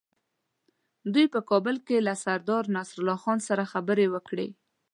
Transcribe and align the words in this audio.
دوی 1.13 1.25
په 1.33 1.39
کابل 1.49 1.75
کې 1.87 1.97
له 2.07 2.13
سردار 2.23 2.63
نصرالله 2.75 3.17
خان 3.23 3.39
سره 3.47 3.63
خبرې 3.73 4.07
وکړې. 4.13 4.47